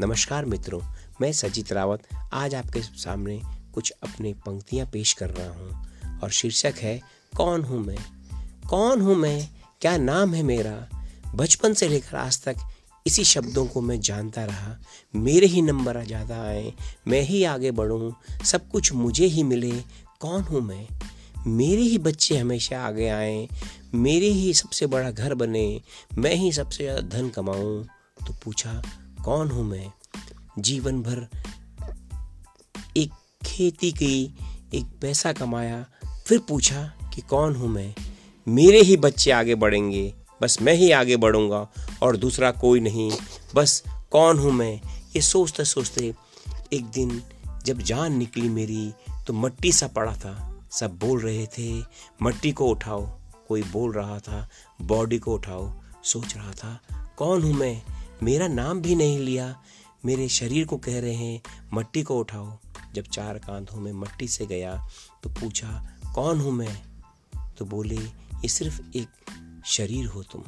नमस्कार 0.00 0.44
मित्रों, 0.44 0.80
मैं 1.20 1.32
सजीत 1.32 1.72
रावत 1.72 2.02
आज 2.32 2.54
आपके 2.54 2.82
सामने 2.82 3.42
कुछ 3.74 3.90
अपनी 3.90 4.34
पंक्तियाँ 4.34 4.86
पेश 4.86 5.12
कर 5.12 5.30
रहा 5.30 5.48
हूँ 5.48 5.86
और 6.22 6.30
शीर्षक 6.30 6.74
है, 6.76 7.00
कौन 7.36 7.62
हूँ 7.62 7.86
मैं? 7.86 7.96
कौन 8.68 9.00
हूँ 9.00 9.16
मैं? 9.16 9.48
क्या 9.80 9.96
नाम 9.96 10.34
है 10.34 10.42
मेरा? 10.42 10.88
बचपन 11.34 11.74
से 11.74 11.88
लेकर 11.88 12.16
आज 12.16 12.42
तक 12.42 12.56
इसी 13.06 13.24
शब्दों 13.24 13.66
को 13.66 13.80
मैं 13.80 14.00
जानता 14.00 14.44
रहा। 14.44 14.76
मेरे 15.16 15.46
ही 15.46 15.62
नंबर 15.62 16.04
ज़्यादा 16.04 16.42
आए, 16.42 16.72
मैं 17.08 17.22
ही 17.22 17.44
आगे 17.44 17.70
बढ़ूँ, 17.70 18.14
सब 18.44 18.68
कुछ 18.68 18.92
मुझे 18.92 19.26
ही 19.26 19.42
मिले। 19.42 19.72
कौन 20.20 20.42
हूँ 20.42 20.60
मैं? 20.60 20.88
मेरे 21.46 21.82
ही 21.82 21.98
बच्चे 21.98 22.36
हमेशा 22.36 22.82
आगे 22.82 23.08
आए, 23.08 23.48
मेरे 23.94 24.26
ही 24.26 24.54
सबसे 24.54 24.86
बड़ा 24.86 25.10
घर 25.10 25.34
बने, 25.34 25.80
मैं 26.18 26.34
ही 26.34 26.52
सबसे 26.52 26.84
ज़्यादा 26.84 27.18
धन 27.18 27.28
कमाऊँ। 27.28 27.84
तो 28.26 28.34
पूछा 28.44 28.82
कौन 29.26 29.50
हूँ 29.50 29.64
मैं? 29.64 29.92
जीवन 30.58 31.02
भर 31.02 31.28
एक 32.96 33.10
खेती 33.46 33.92
की 33.92 34.34
एक 34.74 34.84
पैसा 35.02 35.32
कमाया, 35.32 35.86
फिर 36.26 36.38
पूछा 36.38 36.82
कि 37.14 37.20
कौन 37.20 37.56
हूँ 37.56 37.68
मैं? 37.68 37.94
मेरे 38.48 38.80
ही 38.80 38.96
बच्चे 38.96 39.30
आगे 39.30 39.54
बढ़ेंगे, 39.54 40.14
बस 40.42 40.62
मैं 40.62 40.74
ही 40.74 40.90
आगे 40.90 41.16
बढ़ूँगा 41.16 41.68
और 42.02 42.16
दूसरा 42.16 42.50
कोई 42.50 42.80
नहीं। 42.80 43.10
बस 43.54 43.82
कौन 44.10 44.38
हूँ 44.38 44.52
मैं? 44.52 44.80
ये 45.16 45.20
सोचते 45.20 45.64
सोचते 45.64 46.14
एक 46.72 46.84
दिन 46.84 47.22
जब 47.64 47.78
जान 47.78 48.16
निकली 48.16 48.48
मेरी 48.48 48.92
तो 49.26 49.32
मट्टी 49.32 49.72
सा 49.72 49.86
पड़ा 49.86 50.14
था। 50.14 50.64
सब 50.70 50.98
बोल 50.98 51.20
रहे 51.20 51.46
थे, 51.46 51.84
मट्टी 52.22 52.52
को 52.52 52.66
उठाओ। 52.66 53.06
कोई 53.48 53.62
बोल 53.62 53.92
रहा 53.92 54.18
था, 54.18 54.48
बॉडी 54.82 55.18
को 55.18 55.34
उठाओ। 55.34 55.72
सोच 56.04 56.36
रहा 56.36 56.52
था, 56.52 56.80
कौन 57.16 57.42
हूँ 57.42 57.54
मैं? 57.54 57.95
मेरा 58.22 58.48
नाम 58.48 58.80
भी 58.80 58.94
नहीं 58.94 59.18
लिया। 59.18 59.62
मेरे 60.04 60.28
शरीर 60.28 60.66
को 60.66 60.76
कह 60.76 61.00
रहे 61.00 61.14
हैं, 61.14 61.42
मट्टी 61.74 62.02
को 62.02 62.18
उठाओ। 62.18 62.58
जब 62.94 63.02
चार 63.02 63.38
कांधों 63.38 63.80
में 63.80 63.92
मट्टी 63.92 64.28
से 64.28 64.46
गया 64.46 64.88
तो 65.22 65.30
पूछा, 65.30 65.98
कौन 66.14 66.40
हूँ 66.40 66.52
मैं? 66.52 66.82
तो 67.58 67.64
बोले, 67.64 67.96
ये 67.96 68.48
सिर्फ़ 68.48 68.80
एक 68.96 69.08
शरीर 69.66 70.06
हो 70.06 70.22
तुम। 70.22 70.42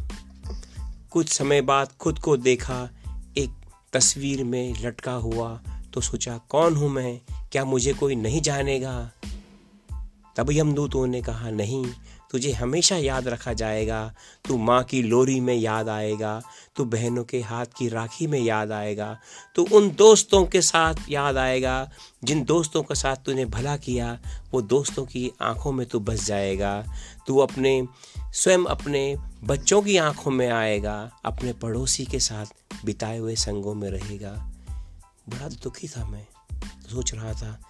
कुछ 1.10 1.28
समय 1.28 1.60
बाद 1.60 1.92
खुद 2.00 2.18
को 2.18 2.36
देखा, 2.36 2.90
एक 3.38 3.50
तस्वीर 3.92 4.44
में 4.44 4.74
लटका 4.82 5.12
हुआ 5.12 5.62
तो 5.94 6.00
सोचा, 6.00 6.38
कौन 6.38 6.76
हूँ 6.76 6.88
मैं? 6.88 7.20
क्या 7.52 7.64
मुझे 7.64 7.92
कोई 7.92 8.14
नहीं 8.14 8.40
जानेगा? 8.40 9.12
तभी 10.38 10.58
हम 10.58 10.74
दूतों 10.74 11.06
ने 11.06 11.22
कहा, 11.22 11.50
नहीं, 11.50 11.86
तुझे 12.30 12.52
हमेशा 12.52 12.96
याद 12.96 13.28
रखा 13.28 13.52
जाएगा। 13.52 14.14
तू 14.48 14.56
माँ 14.56 14.84
की 14.84 15.02
लोरी 15.02 15.40
में 15.40 15.54
याद 15.54 15.88
आएगा, 15.88 16.42
तू 16.76 16.84
बहनों 16.84 17.24
के 17.24 17.40
हाथ 17.40 17.66
की 17.66 17.88
राखी 17.88 18.26
में 18.26 18.40
याद 18.40 18.72
आएगा, 18.72 19.20
तू 19.54 19.66
उन 19.72 19.90
दोस्तों 19.90 20.46
के 20.46 20.60
साथ 20.60 20.94
याद 21.10 21.36
आएगा। 21.36 21.90
जिन 22.24 22.44
दोस्तों 22.44 22.82
के 22.82 22.94
साथ 22.94 23.16
तूने 23.16 23.44
भला 23.44 23.76
किया, 23.76 24.20
वो 24.52 24.62
दोस्तों 24.62 25.04
की 25.04 25.32
आँखों 25.40 25.72
में 25.72 25.86
तू 25.86 26.00
बस 26.00 26.26
जाएगा। 26.26 26.84
तू 27.26 27.38
अपने, 27.38 27.86
स्वयं 28.32 28.64
अपने 28.64 29.16
बच्चों 29.44 29.82
की 29.82 29.96
आँखों 29.96 30.30
में 30.30 30.48
आएगा, 30.48 31.10
अपने 31.24 31.52
पड़ोसी 31.52 32.04
के 32.04 32.20
साथ 32.20 32.46
बिताए 32.84 33.18
हुए 33.18 33.34
संगों 33.34 33.74
में 33.74 33.90
रहेगा। 33.90 34.50
बड़ा 35.28 35.48
दुखी 35.48 35.88
था 35.88 36.08
मैं, 36.08 36.26
सोच 36.90 37.14
रहा 37.14 37.32
था 37.32 37.60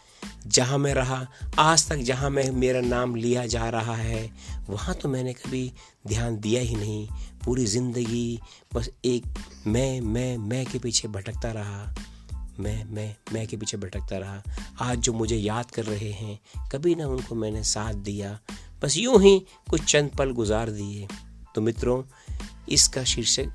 जहाँ 0.47 0.79
मैं 0.79 0.93
रहा, 0.95 1.27
आज 1.59 1.89
तक 1.89 1.97
जहाँ 1.97 2.31
मैं 2.31 2.51
मेरा 2.51 2.81
नाम 2.81 3.15
लिया 3.15 3.47
जा 3.47 3.69
रहा 3.69 3.95
है, 3.95 4.31
वहाँ 4.69 4.95
तो 4.95 5.09
मैंने 5.09 5.33
कभी 5.33 5.73
ध्यान 6.07 6.39
दिया 6.41 6.61
ही 6.61 6.77
नहीं। 6.77 7.09
पूरी 7.45 7.65
ज़िंदगी 7.67 8.41
बस 8.75 8.91
एक 9.05 9.27
मैं 9.67 10.01
मैं 10.01 10.37
मैं 10.39 10.65
के 10.67 10.79
पीछे 10.79 11.09
भटकता 11.09 11.53
रहा। 11.53 11.95
मैं 12.61 12.85
मैं 12.85 13.15
मैं 13.33 13.47
के 13.47 13.57
पीछे 13.57 13.77
भटकता 13.77 14.19
रहा। 14.19 14.43
आज 14.81 14.99
जो 14.99 15.13
मुझे 15.13 15.37
याद 15.37 15.71
कर 15.71 15.85
रहे 15.85 16.11
हैं, 16.13 16.39
कभी 16.73 16.95
ना 16.95 17.07
उनको 17.07 17.35
मैंने 17.35 17.63
साथ 17.65 17.95
दिया। 17.95 18.39
बस 18.83 18.97
यूँ 18.97 19.23
ही 19.23 19.39
कुछ 19.71 19.85
चंद 19.85 20.11
पल 20.19 20.31
गुजार 20.31 20.71
दिए। 20.71 21.09
तो 21.55 21.61
मित्रों, 21.61 22.03
इसका 22.69 23.05
शीर्षक 23.05 23.53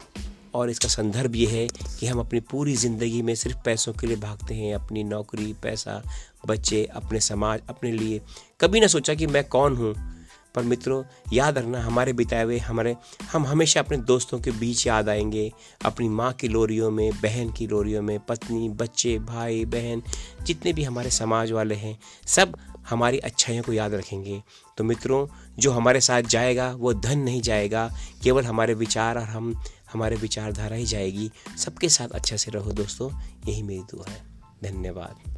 और 0.56 0.70
इसका 0.70 0.88
संदर्भ 0.88 1.36
ये 1.36 1.48
है 1.48 1.68
कि 2.00 2.06
हम 2.06 2.20
अपनी 2.20 2.40
पूरी 2.40 2.76
ज़िंदगी 2.76 3.22
में 3.22 3.36
सिर्फ़ 3.36 3.58
पैसों 3.66 3.94
के 3.94 4.08
लिए 4.08 4.16
भागते 4.16 4.54
हैं, 4.54 4.76
अपनी 4.76 5.04
नौकरी, 5.04 5.54
पैसा, 5.64 6.04
बच्चे, 6.48 6.86
अपने 6.86 7.20
समाज, 7.20 7.62
अपने 7.70 7.92
लिए। 7.92 8.22
कभी 8.62 8.80
ना 8.80 8.88
सोचा 8.88 9.14
कि 9.14 9.28
मैं 9.28 9.44
कौन 9.44 9.76
हूँ? 9.76 10.13
पर 10.56 10.64
मित्रों, 10.64 11.04
याद 11.34 11.58
रखना, 11.58 11.82
हमारे 11.82 12.14
बिताए 12.14 12.44
हुए 12.44 12.58
हमारे, 12.58 12.96
हम 13.32 13.46
हमेशा 13.46 13.80
अपने 13.80 13.98
दोस्तों 13.98 14.40
के 14.40 14.52
बीच 14.52 14.88
याद 14.88 15.10
आएँगे। 15.10 15.52
अपनी 15.86 16.10
माँ 16.10 16.34
की 16.34 16.48
लोरियों 16.48 16.92
में, 16.92 17.12
बहन 17.12 17.52
की 17.52 17.68
लोरियों 17.68 18.02
में, 18.02 18.20
पत्नी, 18.20 18.70
बच्चे, 18.70 19.20
भाई, 19.20 19.66
बहन, 19.66 20.04
जितने 20.44 20.74
भी 20.74 20.84
हमारे 20.84 21.10
समाज 21.10 21.52
वाले 21.52 21.76
हैं, 21.76 22.00
सब 22.28 22.58
हमारी 22.90 23.18
अच्छाइयों 23.18 23.64
को 23.64 23.74
याद 23.74 23.94
रखेंगे। 23.94 24.44
तो 24.78 24.84
मित्रों, 24.84 25.28
जो 25.60 25.72
हमारे 25.72 26.02
साथ 26.02 26.22
जाएगा, 26.22 26.72
वो 26.72 26.94
धन 26.94 27.20
नहीं 27.20 27.42
जाएगा, 27.42 27.94
केवल 28.24 28.44
हमारे 28.44 28.74
विचार 28.74 29.18
और 29.18 29.24
हम, 29.24 29.64
हमारे 29.94 30.16
विचारधारा 30.16 30.76
ही 30.76 30.86
जाएगी। 30.86 31.32
सबके 31.58 31.90
साथ 31.90 32.08
अच्छा 32.08 32.36
से 32.36 32.52
रहो 32.52 32.72
दोस्तों, 32.72 33.12
यही 33.48 33.64
मेरी 33.64 33.82
दुआ 33.82 34.06
है। 34.10 34.24
धन्यवाद। 34.64 35.38